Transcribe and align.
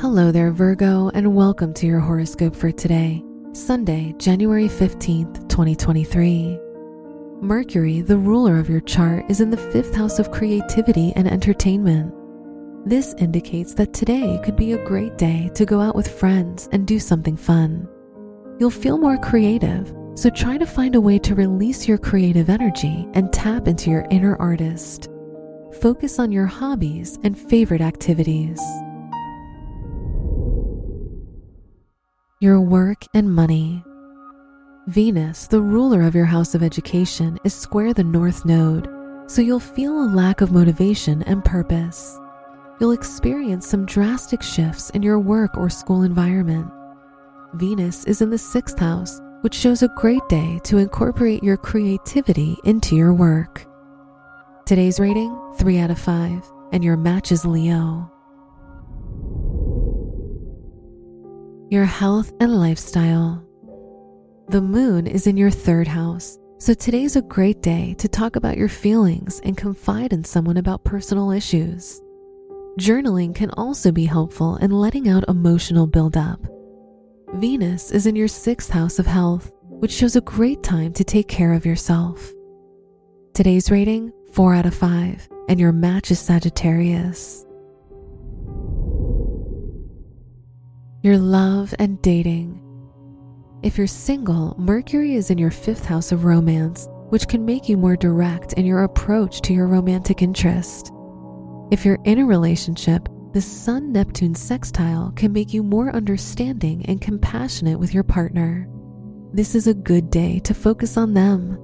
Hello 0.00 0.32
there, 0.32 0.50
Virgo, 0.50 1.08
and 1.14 1.36
welcome 1.36 1.72
to 1.74 1.86
your 1.86 2.00
horoscope 2.00 2.56
for 2.56 2.72
today, 2.72 3.22
Sunday, 3.52 4.12
January 4.18 4.68
15th, 4.68 5.48
2023. 5.48 6.58
Mercury, 7.40 8.00
the 8.00 8.16
ruler 8.16 8.58
of 8.58 8.68
your 8.68 8.80
chart, 8.80 9.24
is 9.30 9.40
in 9.40 9.50
the 9.50 9.56
fifth 9.56 9.94
house 9.94 10.18
of 10.18 10.32
creativity 10.32 11.12
and 11.14 11.30
entertainment. 11.30 12.12
This 12.84 13.14
indicates 13.18 13.72
that 13.74 13.94
today 13.94 14.40
could 14.44 14.56
be 14.56 14.72
a 14.72 14.84
great 14.84 15.16
day 15.16 15.48
to 15.54 15.64
go 15.64 15.80
out 15.80 15.94
with 15.94 16.18
friends 16.18 16.68
and 16.72 16.88
do 16.88 16.98
something 16.98 17.36
fun. 17.36 17.88
You'll 18.58 18.70
feel 18.70 18.98
more 18.98 19.16
creative, 19.16 19.94
so 20.16 20.28
try 20.28 20.58
to 20.58 20.66
find 20.66 20.96
a 20.96 21.00
way 21.00 21.20
to 21.20 21.36
release 21.36 21.86
your 21.86 21.98
creative 21.98 22.50
energy 22.50 23.06
and 23.14 23.32
tap 23.32 23.68
into 23.68 23.90
your 23.90 24.06
inner 24.10 24.34
artist. 24.36 25.08
Focus 25.80 26.18
on 26.18 26.32
your 26.32 26.46
hobbies 26.46 27.16
and 27.22 27.38
favorite 27.38 27.80
activities. 27.80 28.60
Your 32.44 32.60
work 32.60 33.06
and 33.14 33.34
money. 33.34 33.82
Venus, 34.88 35.46
the 35.46 35.62
ruler 35.62 36.02
of 36.02 36.14
your 36.14 36.26
house 36.26 36.54
of 36.54 36.62
education, 36.62 37.38
is 37.42 37.54
square 37.54 37.94
the 37.94 38.04
North 38.04 38.44
Node, 38.44 38.86
so 39.26 39.40
you'll 39.40 39.58
feel 39.58 39.98
a 39.98 40.12
lack 40.12 40.42
of 40.42 40.52
motivation 40.52 41.22
and 41.22 41.42
purpose. 41.42 42.20
You'll 42.78 42.92
experience 42.92 43.66
some 43.66 43.86
drastic 43.86 44.42
shifts 44.42 44.90
in 44.90 45.02
your 45.02 45.18
work 45.18 45.56
or 45.56 45.70
school 45.70 46.02
environment. 46.02 46.70
Venus 47.54 48.04
is 48.04 48.20
in 48.20 48.28
the 48.28 48.36
sixth 48.36 48.78
house, 48.78 49.22
which 49.40 49.54
shows 49.54 49.82
a 49.82 49.88
great 49.96 50.28
day 50.28 50.60
to 50.64 50.76
incorporate 50.76 51.42
your 51.42 51.56
creativity 51.56 52.58
into 52.64 52.94
your 52.94 53.14
work. 53.14 53.64
Today's 54.66 55.00
rating 55.00 55.34
3 55.56 55.78
out 55.78 55.90
of 55.90 55.98
5, 55.98 56.44
and 56.72 56.84
your 56.84 56.98
match 56.98 57.32
is 57.32 57.46
Leo. 57.46 58.13
Your 61.74 61.86
health 61.86 62.32
and 62.38 62.54
lifestyle. 62.60 63.44
The 64.46 64.60
moon 64.60 65.08
is 65.08 65.26
in 65.26 65.36
your 65.36 65.50
third 65.50 65.88
house, 65.88 66.38
so 66.58 66.72
today's 66.72 67.16
a 67.16 67.22
great 67.22 67.62
day 67.62 67.96
to 67.98 68.06
talk 68.06 68.36
about 68.36 68.56
your 68.56 68.68
feelings 68.68 69.40
and 69.40 69.56
confide 69.56 70.12
in 70.12 70.22
someone 70.22 70.56
about 70.56 70.84
personal 70.84 71.32
issues. 71.32 72.00
Journaling 72.78 73.34
can 73.34 73.50
also 73.50 73.90
be 73.90 74.04
helpful 74.04 74.54
in 74.58 74.70
letting 74.70 75.08
out 75.08 75.28
emotional 75.28 75.88
buildup. 75.88 76.38
Venus 77.38 77.90
is 77.90 78.06
in 78.06 78.14
your 78.14 78.28
sixth 78.28 78.70
house 78.70 79.00
of 79.00 79.06
health, 79.06 79.50
which 79.64 79.90
shows 79.90 80.14
a 80.14 80.20
great 80.20 80.62
time 80.62 80.92
to 80.92 81.02
take 81.02 81.26
care 81.26 81.54
of 81.54 81.66
yourself. 81.66 82.30
Today's 83.34 83.72
rating 83.72 84.12
4 84.30 84.54
out 84.54 84.66
of 84.66 84.76
5, 84.76 85.28
and 85.48 85.58
your 85.58 85.72
match 85.72 86.12
is 86.12 86.20
Sagittarius. 86.20 87.44
Your 91.04 91.18
love 91.18 91.74
and 91.78 92.00
dating. 92.00 92.62
If 93.62 93.76
you're 93.76 93.86
single, 93.86 94.54
Mercury 94.56 95.16
is 95.16 95.28
in 95.28 95.36
your 95.36 95.50
fifth 95.50 95.84
house 95.84 96.12
of 96.12 96.24
romance, 96.24 96.88
which 97.10 97.28
can 97.28 97.44
make 97.44 97.68
you 97.68 97.76
more 97.76 97.94
direct 97.94 98.54
in 98.54 98.64
your 98.64 98.84
approach 98.84 99.42
to 99.42 99.52
your 99.52 99.66
romantic 99.66 100.22
interest. 100.22 100.90
If 101.70 101.84
you're 101.84 101.98
in 102.04 102.20
a 102.20 102.24
relationship, 102.24 103.06
the 103.34 103.42
Sun 103.42 103.92
Neptune 103.92 104.34
sextile 104.34 105.12
can 105.14 105.30
make 105.30 105.52
you 105.52 105.62
more 105.62 105.94
understanding 105.94 106.86
and 106.86 107.02
compassionate 107.02 107.78
with 107.78 107.92
your 107.92 108.04
partner. 108.04 108.66
This 109.34 109.54
is 109.54 109.66
a 109.66 109.74
good 109.74 110.08
day 110.08 110.38
to 110.38 110.54
focus 110.54 110.96
on 110.96 111.12
them. 111.12 111.58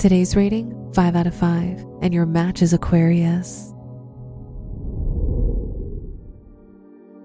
Today's 0.00 0.34
rating 0.34 0.92
5 0.94 1.14
out 1.14 1.28
of 1.28 1.34
5, 1.36 1.86
and 2.02 2.12
your 2.12 2.26
match 2.26 2.60
is 2.60 2.72
Aquarius. 2.72 3.72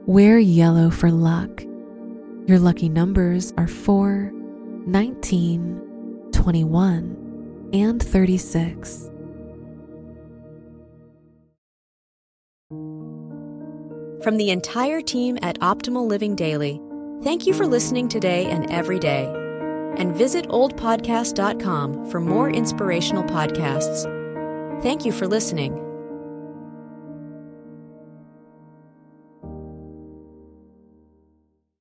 Wear 0.08 0.40
yellow 0.40 0.90
for 0.90 1.12
luck. 1.12 1.64
Your 2.46 2.60
lucky 2.60 2.88
numbers 2.88 3.54
are 3.58 3.68
4, 3.68 4.32
19, 4.86 6.30
21, 6.32 7.70
and 7.74 8.02
36. 8.02 9.12
From 14.24 14.38
the 14.38 14.50
entire 14.50 15.02
team 15.02 15.38
at 15.42 15.60
Optimal 15.60 16.08
Living 16.08 16.38
Daily, 16.38 16.80
thank 17.22 17.46
you 17.46 17.54
for 17.54 17.68
listening 17.68 18.08
today 18.08 18.46
and 18.46 18.72
every 18.72 19.00
day. 19.00 19.26
And 19.98 20.16
visit 20.16 20.48
oldpodcast.com 20.48 22.10
for 22.10 22.22
more 22.22 22.50
inspirational 22.50 23.26
podcasts. 23.26 24.06
Thank 24.82 25.04
you 25.04 25.12
for 25.12 25.28
listening. 25.28 25.87